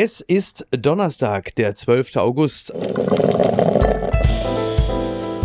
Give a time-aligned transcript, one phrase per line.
[0.00, 2.18] Es ist Donnerstag, der 12.
[2.18, 2.72] August.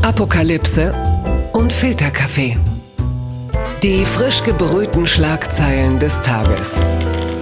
[0.03, 0.93] Apokalypse
[1.53, 2.57] und Filterkaffee.
[3.81, 6.83] Die frisch gebrühten Schlagzeilen des Tages.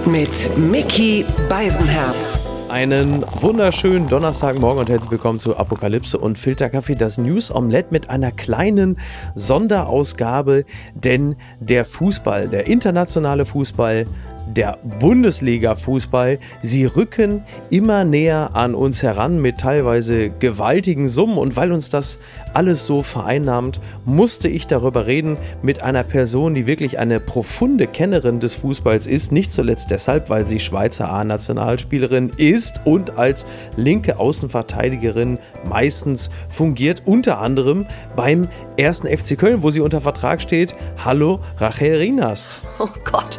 [0.06, 2.40] Mit Mickey Beisenherz.
[2.70, 8.32] Einen wunderschönen Donnerstagmorgen und herzlich willkommen zu Apokalypse und Filterkaffee, das News Omelette mit einer
[8.32, 8.98] kleinen
[9.34, 14.06] Sonderausgabe, denn der Fußball, der internationale Fußball,
[14.46, 16.38] der Bundesliga-Fußball.
[16.60, 22.18] Sie rücken immer näher an uns heran mit teilweise gewaltigen Summen und weil uns das
[22.54, 28.40] alles so vereinnahmt, musste ich darüber reden mit einer Person, die wirklich eine profunde Kennerin
[28.40, 29.32] des Fußballs ist.
[29.32, 33.46] Nicht zuletzt deshalb, weil sie Schweizer A-Nationalspielerin ist und als
[33.76, 35.38] linke Außenverteidigerin
[35.68, 40.74] meistens fungiert, unter anderem beim ersten FC Köln, wo sie unter Vertrag steht.
[41.04, 42.60] Hallo, Rachel Rienast.
[42.78, 43.38] Oh Gott,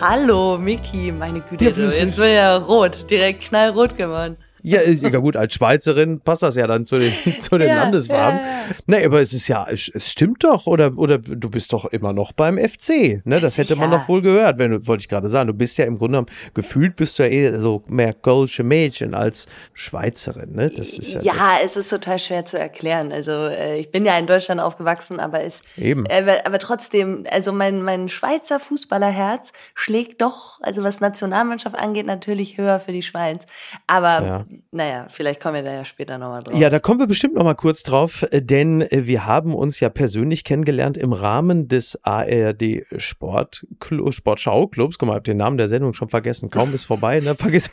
[0.00, 4.36] hallo Miki, meine Güte, ja, jetzt ich ja rot, direkt knallrot geworden.
[4.62, 8.40] Ja, ja gut, als Schweizerin passt das ja dann zu den, zu den ja, Landesfarben.
[8.40, 8.74] Ja, ja.
[8.86, 12.12] Nee, aber es ist ja, es, es, stimmt doch, oder, oder du bist doch immer
[12.12, 13.24] noch beim FC.
[13.24, 13.40] Ne?
[13.40, 15.46] Das hätte man doch wohl gehört, wenn du, wollte ich gerade sagen.
[15.48, 19.14] Du bist ja im Grunde genommen, gefühlt bist du ja eher so mehr Kölsche Mädchen
[19.14, 20.52] als Schweizerin.
[20.52, 20.70] Ne?
[20.70, 23.12] Das ist ja, ja es ist total schwer zu erklären.
[23.12, 26.06] Also äh, ich bin ja in Deutschland aufgewachsen, aber es Eben.
[26.06, 32.58] Äh, aber trotzdem, also mein, mein Schweizer Fußballerherz schlägt doch, also was Nationalmannschaft angeht, natürlich
[32.58, 33.46] höher für die Schweiz.
[33.86, 36.58] Aber naja, vielleicht kommen wir da ja später nochmal drauf.
[36.58, 39.88] Ja, da kommen wir bestimmt nochmal kurz drauf, äh, denn äh, wir haben uns ja
[39.88, 43.66] persönlich kennengelernt im Rahmen des ARD Sport
[44.10, 44.98] Sportschau Clubs.
[44.98, 46.50] Guck mal, hab den Namen der Sendung schon vergessen.
[46.50, 47.34] Kaum ist vorbei, ne?
[47.38, 47.70] Vergiss.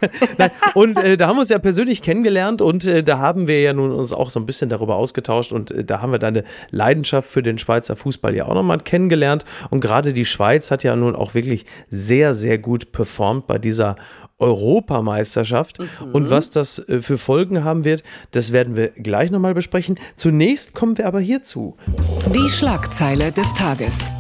[0.73, 3.73] Und äh, da haben wir uns ja persönlich kennengelernt und äh, da haben wir ja
[3.73, 7.30] nun uns auch so ein bisschen darüber ausgetauscht und äh, da haben wir deine Leidenschaft
[7.30, 9.46] für den Schweizer Fußball ja auch nochmal kennengelernt.
[9.70, 13.96] Und gerade die Schweiz hat ja nun auch wirklich sehr, sehr gut performt bei dieser
[14.39, 15.80] Europameisterschaft.
[15.80, 16.11] Mhm.
[16.11, 20.00] Und was das äh, für Folgen haben wird, das werden wir gleich nochmal besprechen.
[20.16, 21.78] Zunächst kommen wir aber hierzu.
[22.33, 24.12] Die Schlagzeile des Tages.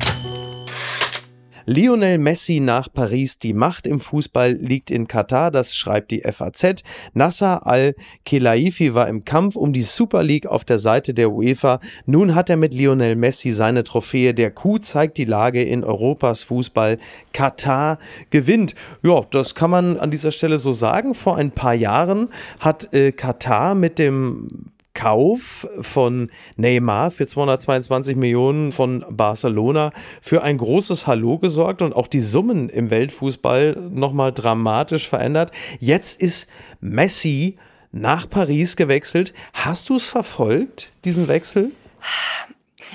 [1.65, 3.39] Lionel Messi nach Paris.
[3.39, 6.83] Die Macht im Fußball liegt in Katar, das schreibt die FAZ.
[7.13, 11.79] Nasser al-Khelaifi war im Kampf um die Super League auf der Seite der UEFA.
[12.05, 14.33] Nun hat er mit Lionel Messi seine Trophäe.
[14.33, 16.97] Der Coup zeigt die Lage in Europas Fußball.
[17.33, 17.99] Katar
[18.29, 18.75] gewinnt.
[19.03, 21.15] Ja, das kann man an dieser Stelle so sagen.
[21.15, 24.71] Vor ein paar Jahren hat äh, Katar mit dem
[25.05, 32.07] Kauf von Neymar für 222 Millionen von Barcelona für ein großes Hallo gesorgt und auch
[32.07, 35.51] die Summen im Weltfußball nochmal dramatisch verändert.
[35.79, 36.49] Jetzt ist
[36.81, 37.53] Messi
[37.91, 39.35] nach Paris gewechselt.
[39.53, 41.69] Hast du es verfolgt, diesen Wechsel?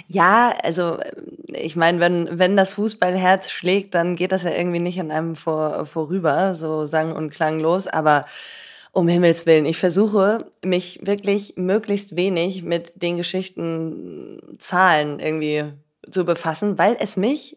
[0.09, 0.99] Ja, also
[1.47, 5.37] ich meine, wenn, wenn das Fußballherz schlägt, dann geht das ja irgendwie nicht an einem
[5.37, 8.25] vor, vorüber, so sang- und klanglos, aber
[8.93, 15.73] um Himmels Willen, ich versuche mich wirklich möglichst wenig mit den Geschichten Zahlen irgendwie
[16.11, 17.57] zu befassen, weil es mich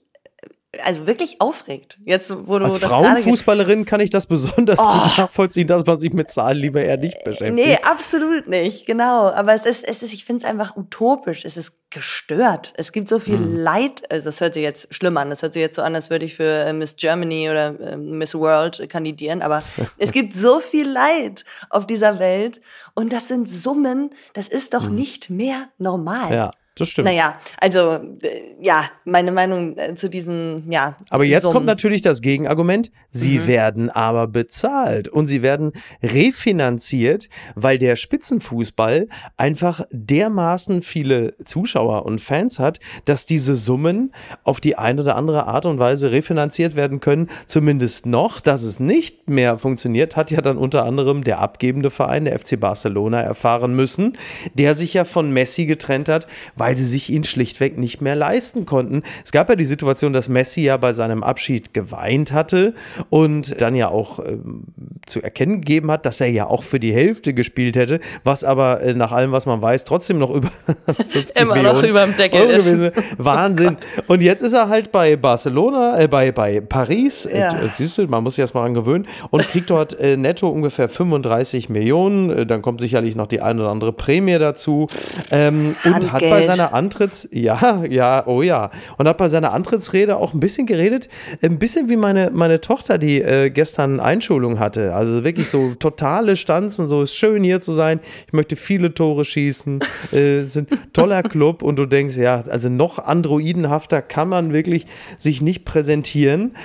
[0.82, 1.98] also wirklich aufregt.
[2.04, 4.84] Jetzt, wo du Als das Frauenfußballerin kann ich das besonders oh.
[4.84, 7.54] gut nachvollziehen, dass man sich mit Zahlen lieber eher nicht beschäftigt.
[7.54, 9.30] Nee, absolut nicht, genau.
[9.30, 11.46] Aber es ist, es ist ich finde es einfach utopisch.
[11.46, 12.74] Es ist gestört.
[12.76, 13.56] Es gibt so viel hm.
[13.58, 14.12] Leid.
[14.12, 15.30] Also das hört sich jetzt schlimm an.
[15.30, 17.98] Das hört sich jetzt so an, als würde ich für äh, Miss Germany oder äh,
[17.98, 19.44] Miss World kandidieren.
[19.44, 19.62] Aber
[20.00, 22.62] es gibt so viel Leid auf dieser Welt.
[22.96, 24.12] Und das sind Summen.
[24.34, 24.96] Das ist doch hm.
[24.96, 26.34] nicht mehr normal.
[26.34, 27.06] Ja das stimmt.
[27.06, 30.98] Naja, also äh, ja, meine Meinung äh, zu diesen, ja.
[31.12, 31.54] Aber jetzt Summen.
[31.54, 32.90] kommt natürlich das Gegenargument.
[33.12, 33.48] Sie mhm.
[33.48, 39.08] werden aber bezahlt und sie werden refinanziert, weil der Spitzenfußball
[39.38, 44.12] einfach dermaßen viele Zuschauer und Fans hat, dass diese Summen
[44.44, 47.30] auf die eine oder andere Art und Weise refinanziert werden können.
[47.46, 52.26] Zumindest noch, dass es nicht mehr funktioniert, hat ja dann unter anderem der abgebende Verein,
[52.26, 54.18] der FC Barcelona, erfahren müssen,
[54.56, 58.66] der sich ja von Messi getrennt hat, weil sie sich ihn schlichtweg nicht mehr leisten
[58.66, 59.04] konnten.
[59.24, 62.74] Es gab ja die Situation, dass Messi ja bei seinem Abschied geweint hatte
[63.10, 64.64] und dann ja auch ähm,
[65.06, 68.82] zu erkennen gegeben hat, dass er ja auch für die Hälfte gespielt hätte, was aber
[68.82, 70.50] äh, nach allem, was man weiß, trotzdem noch über
[71.10, 72.66] 50 Immer Millionen noch über dem Deckel ist.
[72.66, 72.92] Gewesen.
[73.18, 73.78] Wahnsinn.
[74.08, 77.28] Oh und jetzt ist er halt bei Barcelona, äh, bei, bei Paris.
[77.32, 77.52] Ja.
[77.52, 80.48] Und, äh, siehst du, man muss sich erstmal dran gewöhnen und kriegt dort äh, netto
[80.48, 82.30] ungefähr 35 Millionen.
[82.30, 84.88] Äh, dann kommt sicherlich noch die ein oder andere Prämie dazu.
[85.32, 90.18] Ähm, und hat bei seiner Antritts, ja, ja, oh ja, und hat bei seiner Antrittsrede
[90.18, 91.08] auch ein bisschen geredet,
[91.42, 94.94] ein bisschen wie meine, meine Tochter, die äh, gestern Einschulung hatte.
[94.94, 98.00] Also wirklich so totale Stanzen, so ist schön hier zu sein.
[98.28, 99.80] Ich möchte viele Tore schießen.
[100.12, 104.86] Äh, sind toller Club und du denkst, ja, also noch androidenhafter kann man wirklich
[105.18, 106.56] sich nicht präsentieren.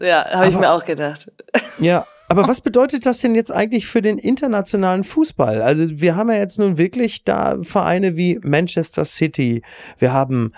[0.00, 1.30] Ja, habe ich mir auch gedacht.
[1.78, 5.62] Ja, Aber was bedeutet das denn jetzt eigentlich für den internationalen Fußball?
[5.62, 9.62] Also wir haben ja jetzt nun wirklich da Vereine wie Manchester City,
[9.98, 10.52] wir haben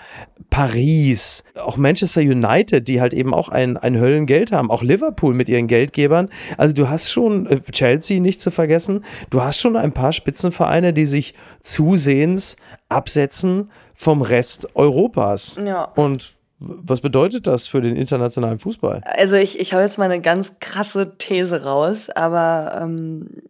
[0.51, 5.49] Paris, auch Manchester United, die halt eben auch ein, ein Höllengeld haben, auch Liverpool mit
[5.49, 6.29] ihren Geldgebern.
[6.59, 10.93] Also du hast schon, äh, Chelsea nicht zu vergessen, du hast schon ein paar Spitzenvereine,
[10.93, 11.33] die sich
[11.63, 12.55] zusehends
[12.87, 15.57] absetzen vom Rest Europas.
[15.65, 15.85] Ja.
[15.95, 16.35] Und
[16.65, 19.01] was bedeutet das für den internationalen Fußball?
[19.05, 23.43] Also ich, ich habe jetzt mal eine ganz krasse These raus, aber ähm,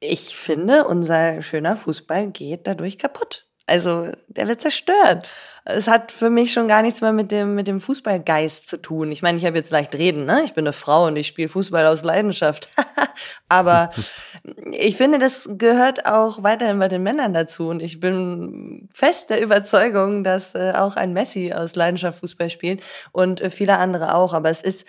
[0.00, 3.46] ich finde, unser schöner Fußball geht dadurch kaputt.
[3.66, 5.30] Also der wird zerstört.
[5.64, 9.10] Es hat für mich schon gar nichts mehr mit dem, mit dem Fußballgeist zu tun.
[9.10, 10.42] Ich meine, ich habe jetzt leicht reden, ne?
[10.44, 12.68] Ich bin eine Frau und ich spiele Fußball aus Leidenschaft.
[13.48, 13.90] Aber
[14.78, 17.68] ich finde, das gehört auch weiterhin bei den Männern dazu.
[17.68, 22.82] Und ich bin fest der Überzeugung, dass äh, auch ein Messi aus Leidenschaft Fußball spielt
[23.12, 24.32] und äh, viele andere auch.
[24.32, 24.86] Aber es ist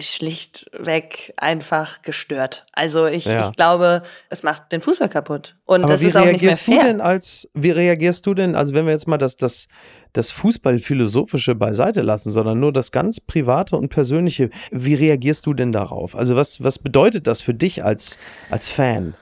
[0.00, 2.64] schlichtweg einfach gestört.
[2.72, 3.48] Also ich, ja.
[3.48, 5.56] ich glaube, es macht den Fußball kaputt.
[5.66, 6.80] Und Aber das ist auch nicht mehr fair.
[6.80, 9.68] Du denn als, wie reagierst du denn, also wenn wir jetzt mal das, das,
[10.14, 15.72] das Fußballphilosophische beiseite lassen, sondern nur das ganz Private und Persönliche, wie reagierst du denn
[15.72, 16.16] darauf?
[16.16, 18.18] Also was, was bedeutet das für dich als,
[18.48, 19.14] als Fan?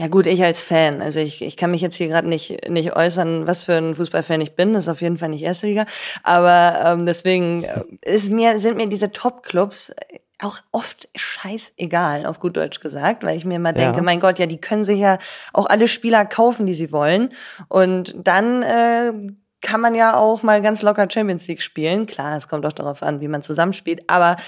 [0.00, 1.02] Ja gut, ich als Fan.
[1.02, 4.40] Also ich, ich kann mich jetzt hier gerade nicht, nicht äußern, was für ein Fußballfan
[4.40, 4.72] ich bin.
[4.72, 5.84] Das ist auf jeden Fall nicht erste Liga.
[6.22, 9.92] Aber ähm, deswegen äh, ist mir, sind mir diese Top-Clubs
[10.38, 14.02] auch oft scheißegal, auf gut Deutsch gesagt, weil ich mir immer denke, ja.
[14.02, 15.18] mein Gott, ja, die können sich ja
[15.52, 17.34] auch alle Spieler kaufen, die sie wollen.
[17.68, 19.12] Und dann äh,
[19.60, 22.06] kann man ja auch mal ganz locker Champions League spielen.
[22.06, 24.38] Klar, es kommt auch darauf an, wie man zusammenspielt, aber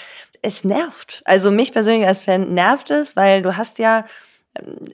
[0.40, 1.20] es nervt.
[1.26, 4.06] Also mich persönlich als Fan nervt es, weil du hast ja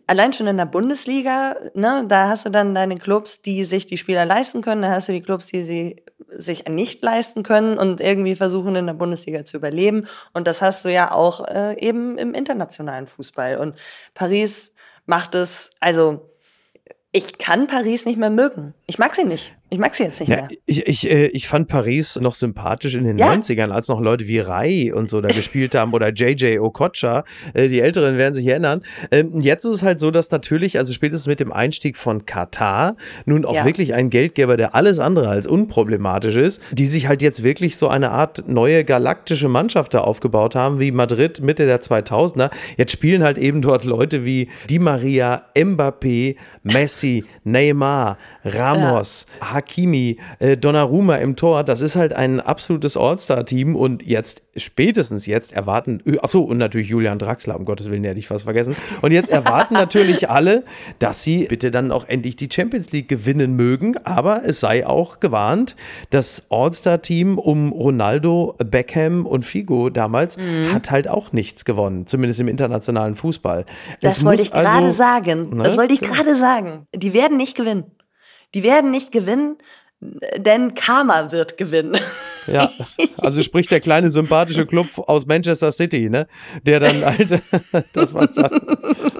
[0.06, 3.98] allein schon in der Bundesliga, ne, da hast du dann deine Clubs, die sich die
[3.98, 5.96] Spieler leisten können, da hast du die Clubs, die sie
[6.30, 10.06] sich nicht leisten können und irgendwie versuchen in der Bundesliga zu überleben.
[10.32, 13.56] Und das hast du ja auch äh, eben im internationalen Fußball.
[13.56, 13.76] Und
[14.14, 14.74] Paris
[15.06, 16.30] macht es, also
[17.10, 18.74] ich kann Paris nicht mehr mögen.
[18.86, 19.56] Ich mag sie nicht.
[19.70, 20.48] Ich mag sie jetzt nicht ja, mehr.
[20.64, 23.32] Ich, ich, äh, ich fand Paris noch sympathisch in den ja.
[23.32, 27.24] 90ern, als noch Leute wie Rai und so da gespielt haben oder JJ Okocha.
[27.52, 28.82] Äh, die Älteren werden sich erinnern.
[29.10, 32.96] Ähm, jetzt ist es halt so, dass natürlich, also spätestens mit dem Einstieg von Katar,
[33.26, 33.64] nun auch ja.
[33.66, 37.88] wirklich ein Geldgeber, der alles andere als unproblematisch ist, die sich halt jetzt wirklich so
[37.88, 42.50] eine Art neue galaktische Mannschaft da aufgebaut haben, wie Madrid Mitte der 2000er.
[42.78, 49.57] Jetzt spielen halt eben dort Leute wie Di Maria, Mbappé, Messi, Neymar, Ramos, ja.
[49.58, 55.52] Hakimi, äh, Donnarumma im Tor, das ist halt ein absolutes All-Star-Team und jetzt, spätestens jetzt
[55.52, 58.76] erwarten, achso, und natürlich Julian Draxler, um Gottes Willen, hätte ich fast vergessen.
[59.02, 60.64] Und jetzt erwarten natürlich alle,
[61.00, 65.20] dass sie bitte dann auch endlich die Champions League gewinnen mögen, aber es sei auch
[65.20, 65.74] gewarnt,
[66.10, 70.72] das All-Star-Team um Ronaldo, Beckham und Figo damals mhm.
[70.72, 73.66] hat halt auch nichts gewonnen, zumindest im internationalen Fußball.
[74.00, 75.56] Das es wollte ich gerade also, sagen.
[75.56, 75.64] Ne?
[75.64, 76.86] Das wollte ich gerade sagen.
[76.94, 77.84] Die werden nicht gewinnen.
[78.54, 79.58] Die werden nicht gewinnen,
[80.00, 81.98] denn Karma wird gewinnen.
[82.52, 82.70] Ja,
[83.18, 86.26] also spricht der kleine sympathische Club aus Manchester City, ne?
[86.64, 87.40] Der dann halt,
[87.92, 88.28] das war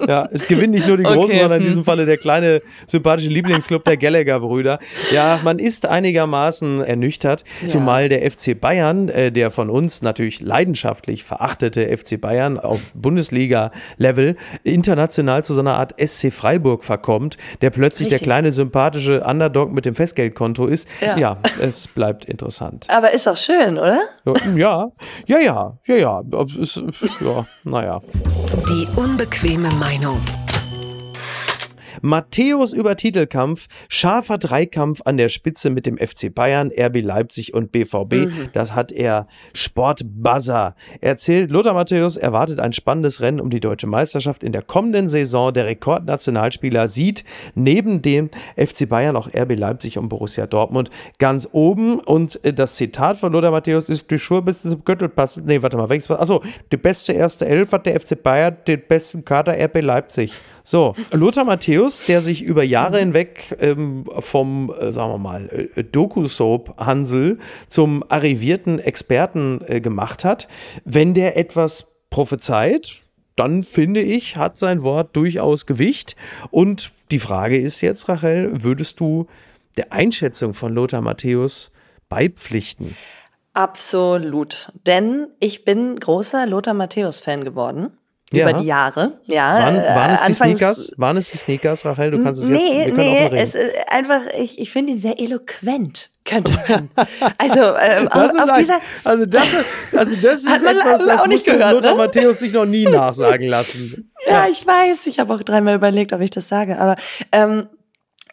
[0.07, 1.41] ja, es gewinnen nicht nur die Großen, okay.
[1.41, 4.79] sondern in diesem Falle der kleine sympathische Lieblingsclub der Gallagher-Brüder.
[5.13, 7.67] Ja, man ist einigermaßen ernüchtert, ja.
[7.67, 14.35] zumal der FC Bayern, äh, der von uns natürlich leidenschaftlich verachtete FC Bayern auf Bundesliga-Level,
[14.63, 18.19] international zu so einer Art SC Freiburg verkommt, der plötzlich Richtig.
[18.19, 20.87] der kleine sympathische Underdog mit dem Festgeldkonto ist.
[21.01, 22.85] Ja, ja es bleibt interessant.
[22.89, 24.01] Aber ist auch schön, oder?
[24.55, 24.91] Ja,
[25.27, 26.21] ja, ja, ja, ja.
[26.57, 26.81] Ist,
[27.19, 28.01] ja, naja.
[28.69, 30.21] Die unbequeme Meinung.
[32.01, 37.71] Matthäus über Titelkampf, scharfer Dreikampf an der Spitze mit dem FC Bayern, RB Leipzig und
[37.71, 38.13] BVB.
[38.13, 38.49] Mhm.
[38.53, 41.51] Das hat er Sportbuzzer erzählt.
[41.51, 45.53] Lothar Matthäus erwartet ein spannendes Rennen um die deutsche Meisterschaft in der kommenden Saison.
[45.53, 47.23] Der Rekordnationalspieler sieht
[47.55, 51.99] neben dem FC Bayern auch RB Leipzig und Borussia Dortmund ganz oben.
[51.99, 55.45] Und äh, das Zitat von Lothar Matthäus ist: Die Schuhe bis zum Gürtel passen.
[55.45, 56.21] Nee, warte mal, welches war?
[56.21, 60.33] Achso, die beste erste Elf hat der FC Bayern, den besten Kader RB Leipzig.
[60.69, 65.83] So, Lothar Matthäus, der sich über Jahre hinweg ähm, vom, äh, sagen wir mal, äh,
[65.83, 70.47] Doku-Soap Hansel zum arrivierten Experten äh, gemacht hat,
[70.85, 73.01] wenn der etwas prophezeit,
[73.35, 76.15] dann finde ich, hat sein Wort durchaus Gewicht.
[76.51, 79.25] Und die Frage ist jetzt, Rachel, würdest du
[79.75, 81.71] der Einschätzung von Lothar Matthäus
[82.09, 82.95] beipflichten?
[83.53, 84.71] Absolut.
[84.85, 87.89] Denn ich bin großer Lothar Matthäus-Fan geworden.
[88.31, 89.19] Über die Jahre.
[89.25, 90.91] Ja, waren, waren es die Sneakers?
[90.97, 92.11] Waren es die Sneakers, Rachel?
[92.11, 92.85] Du kannst es nee, jetzt.
[92.87, 93.35] Wir können nee, auch reden.
[93.37, 96.89] es ist einfach, ich, ich finde ihn sehr eloquent, könnte man.
[97.37, 99.55] Also, ähm, Das auf, ist auf ein, dieser, also das,
[99.95, 101.97] also das ist etwas, das musste gehört, Lothar ne?
[101.97, 104.11] Matthäus sich noch nie nachsagen lassen.
[104.27, 106.95] ja, ich weiß, ich habe auch dreimal überlegt, ob ich das sage, aber
[107.31, 107.67] ähm,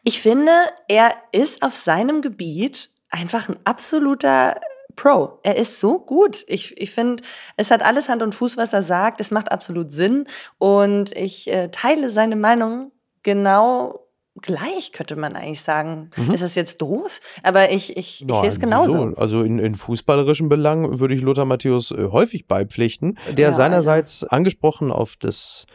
[0.05, 0.53] ich finde,
[0.88, 4.61] er ist auf seinem Gebiet einfach ein absoluter
[4.97, 5.38] Pro.
[5.43, 6.45] Er ist so gut.
[6.49, 7.23] Ich, ich finde,
[7.57, 9.21] es hat alles Hand und Fuß, was er sagt.
[9.21, 10.26] Es macht absolut Sinn.
[10.59, 14.07] Und ich äh, teile seine Meinung genau
[14.43, 16.11] gleich, könnte man eigentlich sagen.
[16.33, 17.21] Ist das jetzt doof?
[17.43, 19.11] Aber ich, ich, ich sehe es genauso.
[19.11, 19.17] wieso?
[19.17, 23.19] Also in, in fußballerischen Belangen würde ich Lothar Matthäus äh, häufig beipflichten.
[23.37, 25.67] Der Ja, seinerseits angesprochen auf das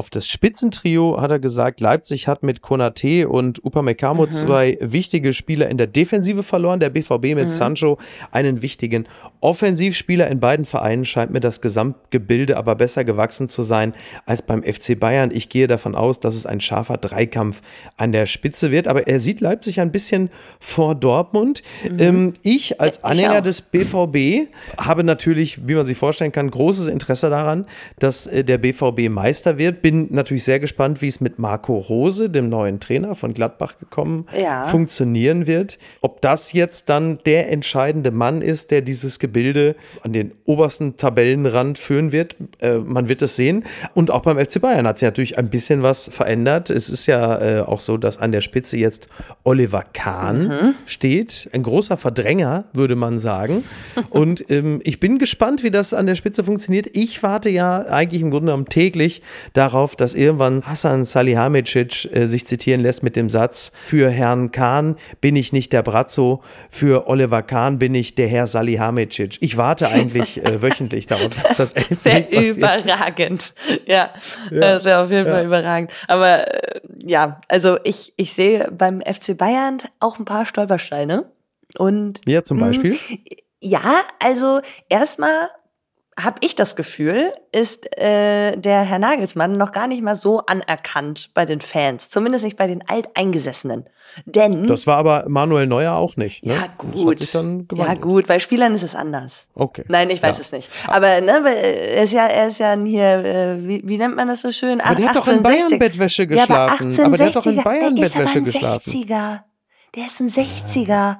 [0.00, 4.30] auf das Spitzentrio hat er gesagt, Leipzig hat mit Konate und Upamecano Mhm.
[4.32, 6.80] zwei wichtige Spieler in der Defensive verloren.
[6.80, 7.40] Der BVB Mhm.
[7.42, 7.98] mit Sancho
[8.32, 9.06] einen wichtigen
[9.40, 10.28] Offensivspieler.
[10.28, 13.92] In beiden Vereinen scheint mir das Gesamtgebilde aber besser gewachsen zu sein
[14.24, 15.30] als beim FC Bayern.
[15.34, 17.60] Ich gehe davon aus, dass es ein scharfer Dreikampf
[17.98, 18.88] an der Spitze wird.
[18.88, 20.30] Aber er sieht Leipzig ein bisschen
[20.60, 21.62] vor Dortmund.
[21.98, 23.42] Ähm, ich als Ich Anhänger auch.
[23.42, 27.66] des BVB habe natürlich, wie man sich vorstellen kann, großes Interesse daran,
[27.98, 29.82] dass äh, der BVB Meister wird.
[29.90, 34.24] Bin natürlich sehr gespannt, wie es mit Marco Rose, dem neuen Trainer von Gladbach gekommen,
[34.40, 34.66] Ja.
[34.66, 35.78] funktionieren wird.
[36.00, 41.76] Ob das jetzt dann der entscheidende Mann ist, der dieses Gebilde an den obersten Tabellenrand
[41.76, 42.36] führen wird.
[42.60, 43.64] Äh, man wird es sehen.
[43.92, 46.70] Und auch beim FC Bayern hat sich natürlich ein bisschen was verändert.
[46.70, 49.08] Es ist ja äh, auch so, dass an der Spitze jetzt
[49.42, 51.48] Oliver Kahn steht.
[51.52, 53.64] Ein großer Verdränger, würde man sagen.
[54.10, 56.86] Und ähm, ich bin gespannt, wie das an der Spitze funktioniert.
[56.92, 62.46] Ich warte ja eigentlich im Grunde genommen täglich darauf, dass irgendwann Hassan Salihamidzic äh, sich
[62.46, 67.42] zitieren lässt mit dem Satz, für Herrn Kahn bin ich nicht der Brazzo, für Oliver
[67.42, 69.38] Kahn bin ich der Herr Salihamidzic.
[69.40, 72.56] Ich warte eigentlich äh, wöchentlich darauf, dass das, endlich Wäre passiert.
[72.56, 73.52] überragend.
[73.86, 74.10] Ja,
[74.50, 75.90] das wäre auf jeden Fall überragend.
[76.08, 81.24] Aber äh, ja, also ich, ich sehe beim FC Bayern auch ein paar Stolpersteine.
[81.78, 82.96] Und Ja, zum Beispiel.
[83.60, 85.50] ja, also erstmal
[86.24, 91.30] habe ich das Gefühl, ist äh, der Herr Nagelsmann noch gar nicht mal so anerkannt
[91.34, 92.08] bei den Fans.
[92.10, 93.86] Zumindest nicht bei den Alteingesessenen.
[94.24, 96.44] Denn Das war aber Manuel Neuer auch nicht.
[96.44, 96.54] Ne?
[96.54, 97.20] ja gut,
[97.72, 99.46] ja gut, bei Spielern ist es anders.
[99.54, 99.84] Okay.
[99.86, 100.40] Nein, ich weiß Ja.
[100.40, 100.68] es nicht.
[100.88, 104.40] Aber ne, er ist ja, er ist ja hier, äh, wie, wie nennt man das
[104.42, 104.80] so schön?
[104.80, 105.78] Aber der hat doch in 1860.
[105.78, 107.04] Bayern-Bettwäsche Ja, aber geschlafen.
[107.04, 108.90] aber der hat doch in 1860er, der ist aber Bayern-Bettwäsche ein geschlafen.
[108.90, 109.40] 60er.
[109.94, 111.16] Der ist ein 60er.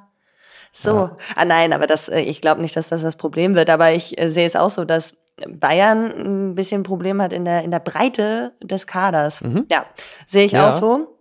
[0.73, 3.71] So, ah nein, aber das, äh, ich glaube nicht, dass das das Problem wird.
[3.71, 5.17] Aber ich äh, sehe es auch so, dass
[5.49, 9.43] Bayern ein bisschen Problem hat in der in der Breite des Kaders.
[9.71, 9.85] Ja,
[10.27, 10.59] sehe ich Mhm.
[10.59, 10.69] Ja.
[10.69, 11.17] auch so.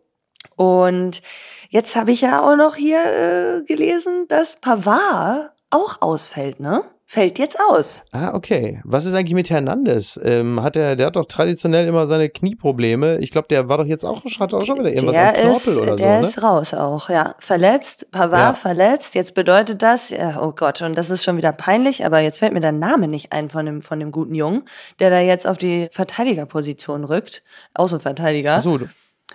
[0.55, 1.21] Und
[1.69, 6.83] jetzt habe ich ja auch noch hier äh, gelesen, dass Pavard auch ausfällt, ne?
[7.11, 8.03] Fällt jetzt aus.
[8.11, 8.81] Ah, okay.
[8.83, 10.19] Was ist eigentlich mit Hernandez?
[10.23, 13.17] Ähm, hat er, der hat doch traditionell immer seine Knieprobleme.
[13.17, 15.73] Ich glaube, der war doch jetzt auch, hat auch schon wieder irgendwas der am Knorpel
[15.73, 16.43] ist, oder der so, ist ne?
[16.43, 17.33] raus auch, ja.
[17.39, 18.53] Verletzt, Pavard Ja.
[18.53, 19.15] verletzt.
[19.15, 22.53] Jetzt bedeutet das, ja, oh Gott, und das ist schon wieder peinlich, aber jetzt fällt
[22.53, 24.65] mir der Name nicht ein von dem, von dem guten Jungen,
[24.99, 27.41] der da jetzt auf die Verteidigerposition rückt.
[27.73, 28.57] Außenverteidiger.
[28.57, 28.85] Achso, du,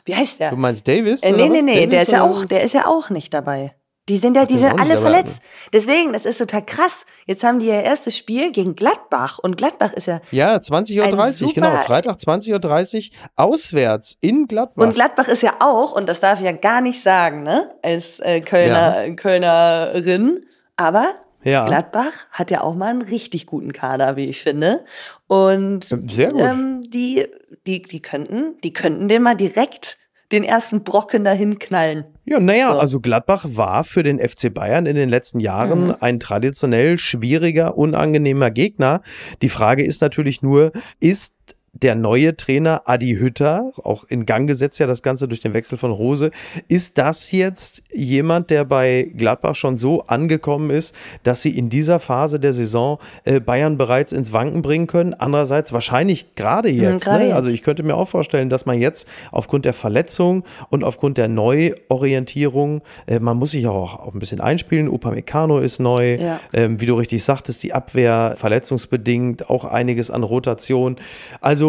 [0.04, 0.50] Wie heißt der?
[0.50, 1.24] du meinst Davis?
[1.24, 3.74] Äh, nee, nee, nee, der ist ja auch, der ist ja auch nicht dabei.
[4.08, 5.40] Die sind ja, die der ist sind alle verletzt.
[5.72, 7.06] Deswegen, das ist total krass.
[7.24, 11.52] Jetzt haben die ihr erstes Spiel gegen Gladbach und Gladbach ist ja Ja, 20.30 Uhr,
[11.54, 11.76] genau.
[11.78, 14.84] Freitag 20.30 Uhr auswärts in Gladbach.
[14.86, 18.20] Und Gladbach ist ja auch, und das darf ich ja gar nicht sagen, ne, als
[18.20, 20.44] äh, Kölner, Kölnerin,
[20.76, 21.66] aber Ja.
[21.66, 24.84] Gladbach hat ja auch mal einen richtig guten Kader, wie ich finde.
[25.28, 26.40] Und Sehr gut.
[26.40, 27.26] Ähm, die,
[27.66, 29.96] die, die könnten, die könnten den mal direkt
[30.34, 32.04] den ersten Brocken dahin knallen.
[32.26, 32.78] Ja, naja, So.
[32.78, 35.96] also Gladbach war für den FC Bayern in den letzten Jahren Mhm.
[36.00, 39.00] ein traditionell schwieriger, unangenehmer Gegner.
[39.42, 41.32] Die Frage ist natürlich nur, ist
[41.82, 45.76] der neue Trainer Adi Hütter, auch in Gang gesetzt ja das Ganze durch den Wechsel
[45.76, 46.30] von Rose,
[46.68, 51.98] ist das jetzt jemand, der bei Gladbach schon so angekommen ist, dass sie in dieser
[51.98, 55.14] Phase der Saison äh, Bayern bereits ins Wanken bringen können?
[55.14, 57.04] Andererseits wahrscheinlich gerade jetzt.
[57.04, 57.28] gerade ne?
[57.30, 57.36] jetzt.
[57.36, 61.28] Also ich könnte mir auch vorstellen, dass man jetzt aufgrund der Verletzung und aufgrund der
[61.28, 64.88] Neuorientierung, äh, man muss sich auch, auch ein bisschen einspielen.
[64.88, 66.14] Upamecano ist neu.
[66.14, 66.40] Ja.
[66.52, 70.96] Ähm, wie du richtig sagtest, die Abwehr verletzungsbedingt, auch einiges an Rotation.
[71.40, 71.63] Also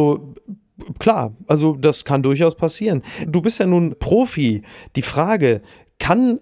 [0.99, 3.01] klar, also das kann durchaus passieren.
[3.27, 4.61] Du bist ja nun Profi.
[4.95, 5.61] Die Frage,
[5.99, 6.39] kann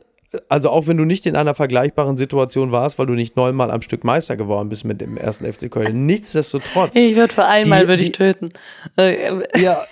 [0.50, 3.82] also auch wenn du nicht in einer vergleichbaren Situation warst, weil du nicht neunmal am
[3.82, 6.06] Stück Meister geworden bist mit dem ersten FC Köln.
[6.06, 6.92] Nichtsdestotrotz.
[6.96, 8.52] Ich würde für einmal würde ich töten.
[9.56, 9.86] Ja,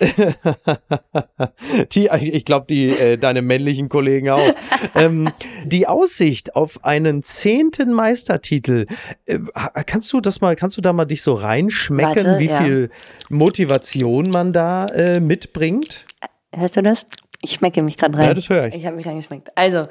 [1.92, 4.54] die, ich glaube, die äh, deine männlichen Kollegen auch.
[4.94, 5.30] ähm,
[5.64, 8.86] die Aussicht auf einen zehnten Meistertitel,
[9.26, 9.38] äh,
[9.86, 12.62] kannst du das mal, kannst du da mal dich so reinschmecken, Warte, wie ja.
[12.62, 12.90] viel
[13.28, 16.04] Motivation man da äh, mitbringt?
[16.54, 17.06] Hörst du das?
[17.42, 18.28] Ich schmecke mich gerade rein.
[18.28, 18.74] Ja, das höre ich.
[18.74, 19.50] Ich habe mich reingeschmeckt.
[19.56, 19.88] Also,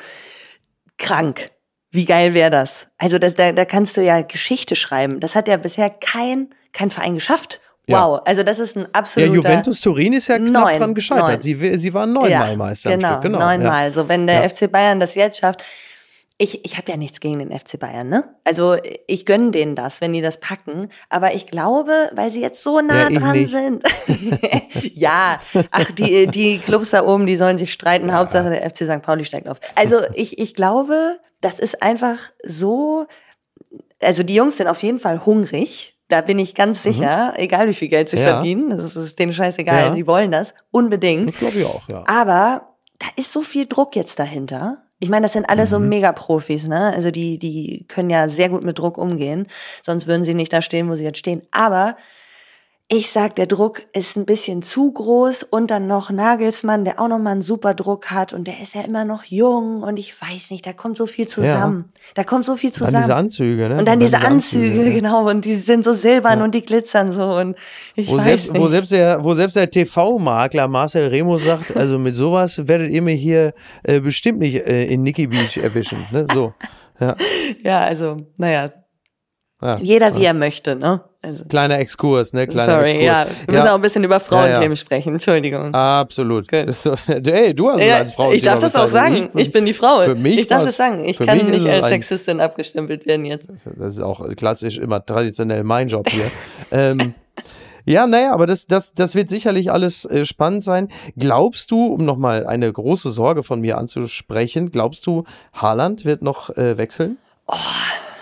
[1.02, 1.52] krank.
[1.92, 2.88] Wie geil wäre das?
[2.98, 5.20] Also, das, da, da kannst du ja Geschichte schreiben.
[5.20, 7.60] Das hat ja bisher kein, kein Verein geschafft.
[7.88, 8.08] Ja.
[8.08, 8.22] Wow.
[8.26, 9.34] Also, das ist ein Ja, absoluter.
[9.34, 11.30] Juventus Turin ist ja knapp Neun, dran gescheitert.
[11.30, 11.42] neun.
[11.42, 13.24] Sie, sie waren neunmal Meister genau, Stück.
[13.24, 13.86] Genau, neunmal.
[13.86, 13.92] Ja.
[13.92, 14.50] So, wenn der Ja.
[14.50, 15.64] FC Bayern das jetzt schafft.
[16.44, 18.24] Ich, ich habe ja nichts gegen den FC Bayern, ne?
[18.46, 20.90] Also ich gönne denen das, wenn die das packen.
[21.08, 23.84] Aber ich glaube, weil sie jetzt so nah Ja, dran sind.
[24.96, 28.12] ja, ach, die, die Clubs da oben, die sollen sich streiten.
[28.14, 29.04] Hauptsache der FC St.
[29.04, 29.60] Pauli steigt auf.
[29.76, 33.06] Also ich, ich glaube, das ist einfach so.
[34.02, 35.96] Also die Jungs sind auf jeden Fall hungrig.
[36.08, 38.22] Da bin ich ganz sicher, egal wie viel Geld sie Mhm.
[38.24, 38.28] Ja.
[38.34, 39.90] verdienen, das ist, ist denen scheißegal, Ja.
[39.94, 41.30] die wollen das unbedingt.
[41.30, 42.04] Das glaube ich auch, ja.
[42.08, 44.84] Aber da ist so viel Druck jetzt dahinter.
[45.04, 45.90] Ich meine, das sind alles so Mhm.
[45.90, 46.94] Mega-Profis, ne?
[46.94, 49.48] Also die, die können ja sehr gut mit Druck umgehen.
[49.84, 51.42] Sonst würden sie nicht da stehen, wo sie jetzt stehen.
[51.52, 51.98] Aber
[52.94, 57.08] ich sag, der Druck ist ein bisschen zu groß und dann noch Nagelsmann, der auch
[57.08, 60.14] noch mal einen super Druck hat und der ist ja immer noch jung und ich
[60.22, 61.86] weiß nicht, da kommt so viel zusammen.
[62.16, 63.04] Da kommt so viel Dann zusammen.
[63.04, 63.78] diese Anzüge, ne?
[63.80, 64.92] und dann diese Anzüge, ja.
[64.92, 67.56] genau, und die sind so silbern und die glitzern so und
[67.96, 68.62] ich Wo weiß selbst, nicht.
[68.62, 73.02] wo, selbst der, wo selbst der TV-Makler Marcel Remo sagt, also mit sowas werdet ihr
[73.02, 76.06] mir hier äh, bestimmt nicht äh, in Nikki Beach erwischen.
[76.12, 76.28] Ne?
[76.34, 76.54] So.
[77.00, 77.16] Ja,
[77.64, 78.74] ja, also, naja,
[79.64, 79.78] ja.
[79.80, 81.06] jeder wie er möchte, ne?
[81.24, 81.46] Also.
[81.46, 82.48] Kleiner Exkurs, ne?
[82.48, 83.06] Kleiner Sorry, Exkurs.
[83.06, 83.26] ja.
[83.46, 84.76] Wir müssen auch ein bisschen über Frauenthemen Ja, ja.
[84.76, 85.14] sprechen.
[85.14, 85.74] Entschuldigung.
[85.74, 86.48] Absolut.
[86.70, 88.32] So- Ey, du hast es ja, als Frau.
[88.32, 89.30] ich darf das auch sagen.
[89.36, 90.02] Ich, bin die Frau.
[90.02, 91.04] für mich ich darf das sagen.
[91.06, 93.50] Ich kann nicht als Sexistin abgestempelt werden jetzt.
[93.78, 96.26] Das ist auch klassisch immer traditionell mein Job hier.
[96.72, 97.14] ähm,
[97.86, 100.90] ja, naja, aber das, das, das wird sicherlich alles äh, spannend sein.
[101.18, 105.24] Glaubst du, um nochmal eine große Sorge von mir anzusprechen, glaubst du,
[105.54, 107.18] Haaland wird noch äh, wechseln?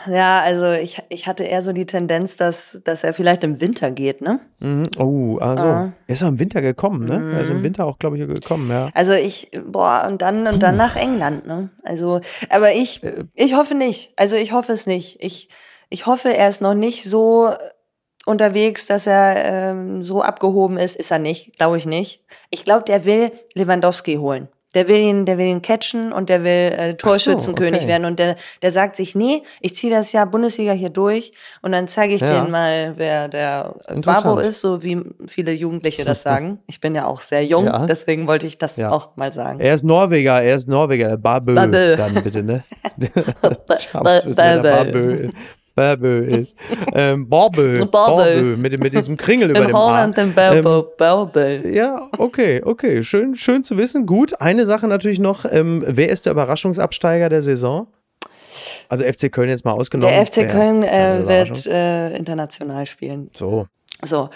[0.10, 3.92] Ja, also ich, ich hatte eher so die Tendenz, dass, dass er vielleicht im Winter
[3.92, 4.40] geht, ne?
[4.60, 4.84] Mhm.
[4.98, 5.66] Oh, also.
[5.66, 5.84] Ah.
[5.84, 5.94] Mhm.
[6.08, 7.34] Er ist auch im Winter gekommen, ne?
[7.34, 8.90] Er ist im Winter auch, glaube ich, gekommen, ja.
[8.94, 11.70] Also ich, boah, und dann und dann nach England, ne?
[11.84, 13.02] Also, aber ich,
[13.36, 14.14] ich hoffe nicht.
[14.16, 15.18] Also ich hoffe es nicht.
[15.22, 15.50] Ich,
[15.90, 17.52] ich hoffe, er ist noch nicht so
[18.26, 20.96] unterwegs, dass er ähm, so abgehoben ist.
[20.96, 22.24] Ist er nicht, glaube ich nicht.
[22.50, 24.48] Ich glaube, der will Lewandowski holen.
[24.76, 27.88] Der will ihn, der will ihn catchen und der will äh, Torschützenkönig okay.
[27.88, 28.06] werden.
[28.06, 31.88] Und der, der sagt sich, nee, ich ziehe das Jahr Bundesliga hier durch und dann
[31.88, 32.28] zeige ich Ja.
[32.42, 34.00] denen mal, wer der äh.
[34.00, 36.60] Babo ist, so wie viele Jugendliche das sagen.
[36.68, 37.86] Ich bin ja auch sehr jung, Ja.
[37.88, 38.92] deswegen wollte ich das Ja.
[38.92, 39.60] auch mal sagen.
[39.60, 41.96] Er ist Norweger, er ist Norweger, der Babö, Babö.
[41.96, 42.64] dann bitte, ne?
[43.94, 45.30] Babö.
[45.80, 46.56] Babö, ist.
[46.94, 47.86] Ähm, Babö.
[47.92, 50.26] Babö, mit, mit diesem Kringel über dem Holland Haar.
[50.26, 51.32] Belbo.
[51.68, 53.02] Ja, okay, okay.
[53.04, 54.06] Schön, schön zu wissen.
[54.06, 54.42] Gut.
[54.42, 55.46] Eine Sache natürlich noch.
[55.50, 57.88] Ähm, wer ist der Überraschungsabsteiger der Saison?
[58.90, 60.14] Also FC Köln jetzt mal ausgenommen.
[60.14, 63.30] Der FC Köln äh, wird äh, international spielen.
[63.38, 63.68] So.
[64.04, 64.30] So.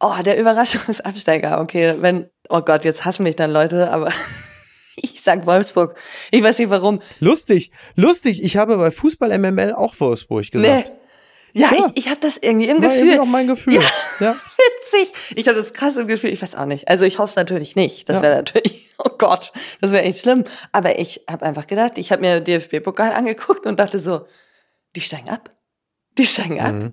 [0.00, 1.60] Oh, der Überraschungsabsteiger.
[1.60, 4.10] Okay, wenn, oh Gott, jetzt hassen mich dann Leute, aber
[5.02, 5.96] ich sag Wolfsburg.
[6.30, 7.00] Ich weiß nicht warum.
[7.20, 8.42] Lustig, lustig.
[8.42, 10.50] Ich habe bei Fußball MML auch Wolfsburg Nee.
[10.50, 10.92] gesagt.
[11.52, 11.86] Ja, Ja.
[11.94, 13.20] ich, ich habe das irgendwie im War irgendwie Gefühl.
[13.20, 13.80] auch mein Gefühl.
[14.20, 14.36] Ja.
[14.92, 15.12] Witzig.
[15.36, 16.30] Ich habe das krass im Gefühl.
[16.30, 16.88] Ich weiß auch nicht.
[16.88, 18.08] Also ich hoffe es natürlich nicht.
[18.08, 18.22] Das Ja.
[18.24, 20.44] wäre natürlich, oh Gott, das wäre echt schlimm.
[20.72, 24.26] Aber ich habe einfach gedacht, ich habe mir DFB-Pokal angeguckt und dachte so,
[24.96, 25.50] die steigen ab.
[26.18, 26.90] Die steigen ab.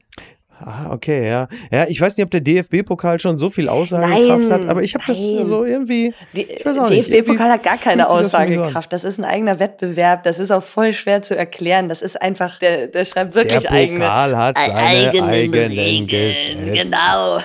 [0.59, 1.47] Ah, okay, ja.
[1.71, 4.93] Ja, ich weiß nicht, ob der DFB-Pokal schon so viel Aussagekraft Nein, hat, aber ich
[4.93, 6.13] habe das so irgendwie.
[6.33, 8.25] DFB-Pokal hat gar keine sich das.
[8.25, 8.93] Aussagekraft.
[8.93, 10.23] Das ist ein eigener Wettbewerb.
[10.23, 11.89] Das ist auch voll schwer zu erklären.
[11.89, 16.07] Das ist einfach, der, der schreibt wirklich Der eigene, Pokal hat seine eigenen eigenen Regeln.
[16.07, 16.83] Gesetze.
[16.83, 17.39] Genau.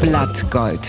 [0.00, 0.88] Blattgold.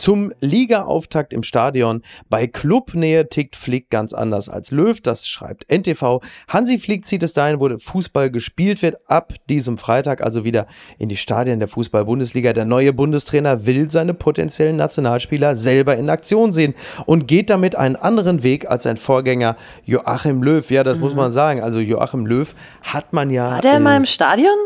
[0.00, 2.00] Zum Liga-Auftakt im Stadion.
[2.30, 4.98] Bei Clubnähe tickt Flick ganz anders als Löw.
[4.98, 6.20] Das schreibt NTV.
[6.48, 8.96] Hansi Flick zieht es dahin, wo Fußball gespielt wird.
[9.10, 10.66] Ab diesem Freitag also wieder
[10.98, 12.54] in die Stadien der Fußball-Bundesliga.
[12.54, 17.96] Der neue Bundestrainer will seine potenziellen Nationalspieler selber in Aktion sehen und geht damit einen
[17.96, 20.70] anderen Weg als sein Vorgänger Joachim Löw.
[20.70, 21.60] Ja, das muss man sagen.
[21.60, 23.44] Also Joachim Löw hat man ja.
[23.44, 23.50] Mhm.
[23.50, 24.56] War der äh, mal im Stadion?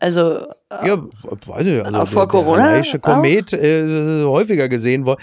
[0.00, 0.98] Also, Ja,
[1.46, 5.18] weiß ich, also Auch vor der, Corona Der Komet äh, häufiger gesehen worden.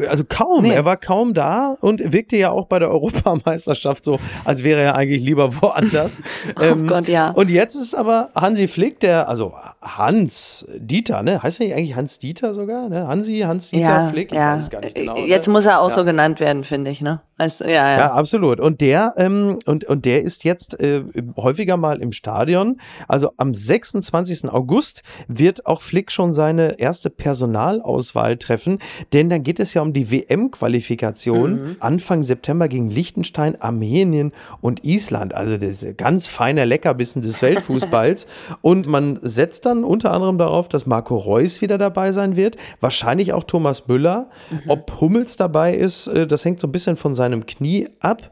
[0.00, 0.70] Äh, also kaum, Nee.
[0.72, 2.90] er war kaum da und wirkte ja auch bei der
[3.36, 6.18] Europameisterschaft so, als wäre er eigentlich lieber woanders.
[6.60, 7.28] Ähm, Oh Gott, ja.
[7.30, 11.42] Und jetzt ist aber Hansi Flick, der, also Hans Dieter, ne?
[11.42, 12.88] Heißt er nicht eigentlich Hans Dieter sogar?
[12.88, 13.06] Ne?
[13.06, 14.30] Hansi, Hans Dieter Ja, Flick?
[14.32, 14.54] Ich ja.
[14.54, 15.16] weiß es gar nicht genau.
[15.18, 15.52] Jetzt ne?
[15.52, 15.94] muss er auch Ja.
[15.94, 17.20] so genannt werden, finde ich, ne?
[17.38, 17.98] Weißt du, ja, ja.
[17.98, 18.60] Ja, absolut.
[18.60, 21.04] Und der, ähm, und, und der ist jetzt äh,
[21.36, 22.78] häufiger mal im Stadion.
[23.08, 24.48] Also am 26.
[24.48, 28.78] August wird auch Flick schon seine erste Personalauswahl treffen,
[29.12, 35.34] denn dann geht es ja um die WM-Qualifikation Anfang September gegen Liechtenstein, Armenien und Island.
[35.34, 38.26] Also das ist ganz feiner Leckerbissen des Weltfußballs.
[38.62, 43.34] und man setzt dann unter anderem darauf, dass Marco Reus wieder dabei sein wird, wahrscheinlich
[43.34, 44.30] auch Thomas Müller.
[44.68, 48.30] Ob Hummels dabei ist, äh, das hängt so ein bisschen von seinem Knie ab.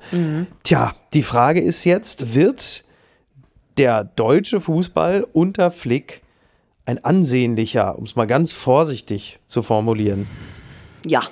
[0.63, 2.85] Tja, die Frage ist jetzt, wird
[3.77, 6.23] der deutsche Fußball unter Flick
[6.87, 10.27] ein ansehnlicher, um es mal ganz vorsichtig zu formulieren?
[11.05, 11.23] Ja,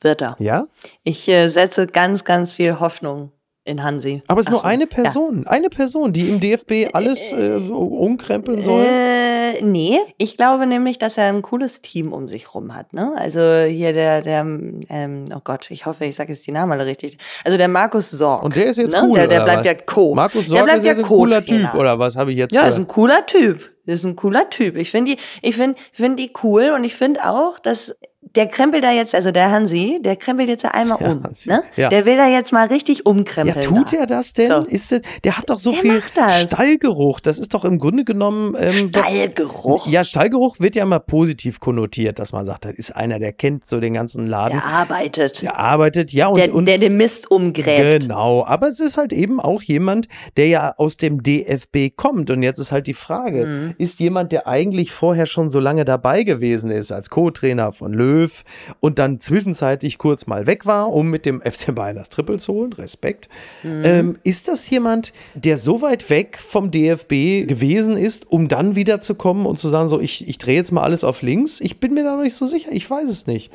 [0.00, 0.36] wird er.
[0.38, 0.66] Ja?
[1.02, 3.32] Ich äh, setze ganz, ganz viel Hoffnung
[3.70, 4.22] in Hansi.
[4.26, 4.88] Aber es ist Ach nur so, eine ja.
[4.88, 8.84] Person, eine Person, die im DFB alles äh, umkrempeln soll.
[8.84, 12.92] Äh, nee, ich glaube nämlich, dass er ein cooles Team um sich rum hat.
[12.92, 13.12] Ne?
[13.16, 16.86] Also hier der, der, ähm, oh Gott, ich hoffe, ich sage jetzt die Namen alle
[16.86, 17.16] richtig.
[17.44, 18.42] Also der Markus Sorg.
[18.42, 19.02] Und der ist jetzt ne?
[19.04, 19.66] cool, Der, der oder bleibt was?
[19.66, 20.14] ja Co.
[20.14, 21.44] Markus Sorg ist ja ein cooler.
[21.44, 22.80] Typ, oder was habe ich jetzt Ja, ist gehört?
[22.80, 23.70] ein cooler Typ.
[23.86, 24.76] Ist ein cooler Typ.
[24.76, 28.46] Ich finde die, ich finde, ich finde die cool und ich finde auch, dass der
[28.46, 31.22] krempelt da jetzt, also der Hansi, der krempelt jetzt ja einmal Der um.
[31.24, 31.62] Hansi, Ne?
[31.76, 31.88] ja.
[31.88, 33.62] Der will da jetzt mal richtig Ja, umkrempeln.
[33.64, 33.98] tut da.
[33.98, 34.48] er das denn?
[34.50, 34.64] So.
[34.66, 36.02] Ist der, der hat doch so Der viel.
[36.46, 37.20] Stallgeruch.
[37.20, 38.54] Das ist doch im Grunde genommen.
[38.58, 39.86] Ähm, doch- Stallgeruch.
[39.86, 43.66] Ja, Stallgeruch wird ja immer positiv konnotiert, dass man sagt, das ist einer, der kennt
[43.66, 44.58] so den ganzen Laden.
[44.58, 45.42] Der arbeitet.
[45.42, 48.02] Der arbeitet, ja, und, der, und der den Mist umgräbt.
[48.02, 52.30] Genau, aber es ist halt eben auch jemand, der ja aus dem DFB kommt.
[52.30, 53.74] Und jetzt ist halt die Frage, Mhm.
[53.78, 58.44] ist jemand, der eigentlich vorher schon so lange dabei gewesen ist, als Co-Trainer von Löw
[58.80, 62.52] und dann zwischenzeitlich kurz mal weg war, um mit dem FC Bayern das Triple zu
[62.52, 63.28] holen, Respekt.
[63.62, 63.82] Mhm.
[63.84, 69.00] Ähm, ist das jemand, der so weit weg vom DFB gewesen ist, um dann wieder
[69.00, 71.60] zu kommen und zu sagen, so, ich, ich drehe jetzt mal alles auf links?
[71.60, 73.50] Ich bin mir da noch nicht so sicher, ich weiß es nicht.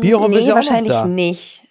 [0.00, 1.64] Bierhoff nee, ist ja wahrscheinlich nicht.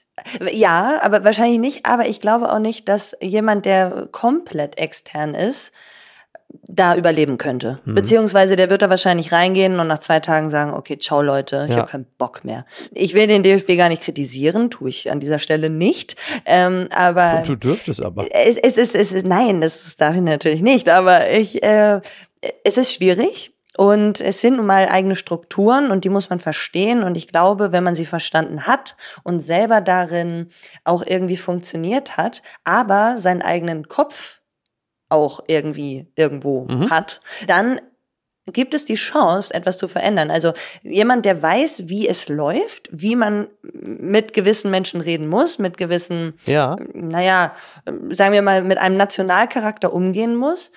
[0.51, 1.85] Ja, aber wahrscheinlich nicht.
[1.85, 5.73] Aber ich glaube auch nicht, dass jemand, der komplett extern ist,
[6.67, 7.79] da überleben könnte.
[7.85, 7.95] Mhm.
[7.95, 11.71] Beziehungsweise der wird da wahrscheinlich reingehen und nach zwei Tagen sagen, okay, ciao Leute, ich
[11.75, 11.81] Ja.
[11.81, 12.65] habe keinen Bock mehr.
[12.91, 16.15] Ich will den DFB gar nicht kritisieren, tue ich an dieser Stelle nicht.
[16.45, 18.25] Ähm, aber Du dürftest aber.
[18.31, 22.01] es, es, ist, es ist, nein, das ist darin natürlich nicht, aber ich, äh,
[22.63, 23.49] es ist schwierig.
[23.75, 27.01] Und es sind nun mal eigene Strukturen und die muss man verstehen.
[27.01, 30.49] Und ich glaube, wenn man sie verstanden hat und selber darin
[30.83, 34.41] auch irgendwie funktioniert hat, aber seinen eigenen Kopf
[35.09, 37.79] auch irgendwie irgendwo hat, dann
[38.51, 40.29] gibt es die Chance, etwas zu verändern.
[40.29, 45.77] Also jemand, der weiß, wie es läuft, wie man mit gewissen Menschen reden muss, mit
[45.77, 46.75] gewissen Ja.
[46.93, 47.55] naja,
[48.09, 50.73] sagen wir mal, mit einem Nationalcharakter umgehen muss,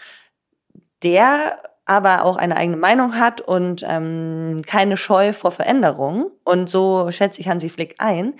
[1.02, 6.30] der aber auch eine eigene Meinung hat und ähm, keine Scheu vor Veränderung.
[6.44, 8.34] Und so schätze ich Hansi Flick ein.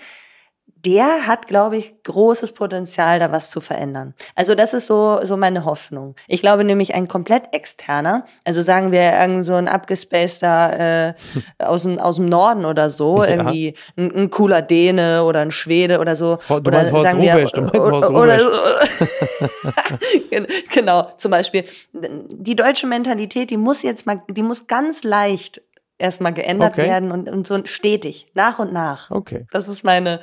[0.85, 4.13] Der hat, glaube ich, großes Potenzial, da was zu verändern.
[4.35, 6.15] Also das ist so, so meine Hoffnung.
[6.27, 11.13] Ich glaube nämlich, ein komplett externer, also sagen wir irgend so ein abgespaceter äh,
[11.59, 13.29] aus, dem, aus dem Norden oder so, Ja.
[13.29, 16.37] irgendwie ein, ein cooler Däne oder ein Schwede oder so.
[16.47, 18.37] Du oder meinst Horst sagen wir, Rubesch, du meinst Horst oder,
[20.29, 21.65] Gen- genau, zum Beispiel.
[21.93, 25.61] Die deutsche Mentalität, die muss jetzt mal, die muss ganz leicht
[25.97, 26.87] erstmal geändert Okay.
[26.87, 29.09] werden und, und so stetig, nach und nach.
[29.11, 29.45] Okay.
[29.51, 30.19] Das ist meine,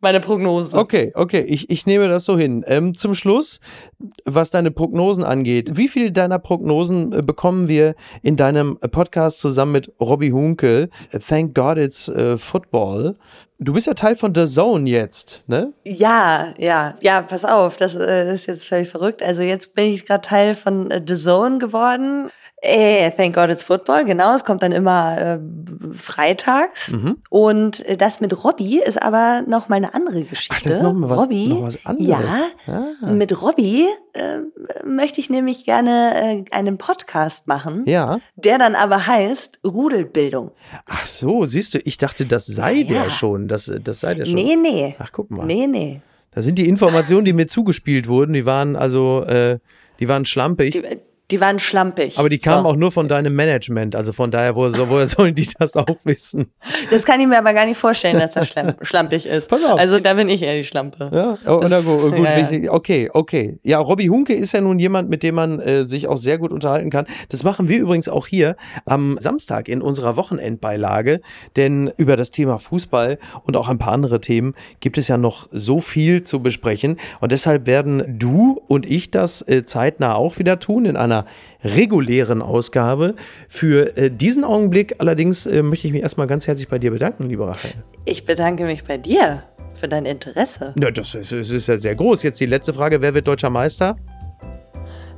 [0.00, 0.76] meine Prognose.
[0.76, 2.64] Okay, okay, ich, ich nehme das so hin.
[2.66, 3.60] Ähm, zum Schluss,
[4.24, 9.72] was deine Prognosen angeht, wie viel deiner Prognosen äh, bekommen wir in deinem Podcast zusammen
[9.72, 10.88] mit Robbie Hunke?
[11.26, 13.16] Thank God it's äh, Football.
[13.60, 15.72] Du bist ja Teil von The Zone jetzt, ne?
[15.84, 19.20] Ja, ja, ja, pass auf, das äh, ist jetzt völlig verrückt.
[19.20, 22.30] Also jetzt bin ich gerade Teil von äh, The Zone geworden.
[22.60, 24.34] Äh, thank God it's Football, genau.
[24.34, 25.38] Es kommt dann immer äh,
[25.92, 26.92] freitags.
[26.92, 27.18] Mhm.
[27.30, 30.54] Und äh, das mit Robbie ist aber noch mal eine andere Geschichte.
[30.56, 32.08] Ach, das ist noch mal was- Robbie, noch was anderes.
[32.08, 32.28] Ja,
[32.66, 33.06] Ah.
[33.12, 34.38] mit Robbie äh,
[34.84, 38.18] möchte ich nämlich gerne äh, einen Podcast machen, Ja.
[38.34, 40.50] der dann aber heißt Rudelbildung.
[40.86, 43.46] Ach so, siehst du, ich dachte, das sei Ja, der schon.
[43.48, 44.34] Das, das sei der schon.
[44.34, 44.96] Nee, nee.
[44.98, 45.46] Ach, guck mal.
[45.46, 46.00] Nee, nee.
[46.32, 48.32] Das sind die Informationen, die mir zugespielt wurden.
[48.32, 49.58] Die waren also, äh,
[50.00, 50.72] die waren schlampig.
[50.72, 50.82] Die,
[51.30, 52.18] Die waren schlampig.
[52.18, 52.70] Aber die kamen so.
[52.70, 53.94] auch nur von deinem Management.
[53.94, 56.50] Also von daher, woher, so- woher sollen die das auch wissen?
[56.90, 59.50] Das kann ich mir aber gar nicht vorstellen, dass er schlam schlampig ist.
[59.50, 59.78] Pass auf.
[59.78, 61.10] Also da bin ich eher die Schlampe.
[61.12, 62.72] Ja, oh, Das na gut, gut ja, ja.
[62.72, 63.58] okay, okay.
[63.62, 66.50] Ja, Robby Hunke ist ja nun jemand, mit dem man äh, sich auch sehr gut
[66.50, 67.06] unterhalten kann.
[67.28, 71.20] Das machen wir übrigens auch hier am Samstag in unserer Wochenendbeilage,
[71.56, 75.48] denn über das Thema Fußball und auch ein paar andere Themen gibt es ja noch
[75.52, 80.58] so viel zu besprechen und deshalb werden du und ich das äh, zeitnah auch wieder
[80.58, 81.17] tun in einer
[81.64, 83.14] regulären Ausgabe.
[83.48, 87.28] Für äh, diesen Augenblick allerdings äh, möchte ich mich erstmal ganz herzlich bei dir bedanken,
[87.28, 87.72] liebe Rachel.
[88.04, 89.42] Ich bedanke mich bei dir
[89.74, 90.74] für dein Interesse.
[90.80, 92.22] Ja, das ist, das ist ja sehr groß.
[92.22, 93.96] Jetzt die letzte Frage, wer wird deutscher Meister?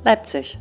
[0.03, 0.59] Leipzig.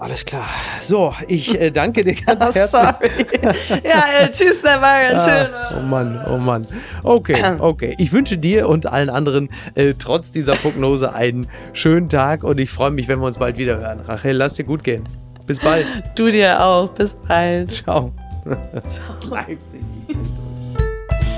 [0.00, 0.46] Alles klar.
[0.80, 2.70] So, ich äh, danke dir ganz Oh, herzlich.
[2.70, 3.80] sorry.
[3.84, 5.54] ja, äh, tschüss, der war ganz schön.
[5.54, 6.66] Ah, oh Mann, oh Mann.
[7.02, 7.94] Okay, okay.
[7.98, 12.70] Ich wünsche dir und allen anderen äh, trotz dieser Prognose einen schönen Tag und ich
[12.70, 14.00] freue mich, wenn wir uns bald wieder hören.
[14.00, 15.04] Rachel, lass dir gut gehen.
[15.46, 15.86] Bis bald.
[16.14, 16.88] Du dir auch.
[16.90, 17.72] Bis bald.
[17.74, 18.12] Ciao.
[19.28, 19.80] Leipzig.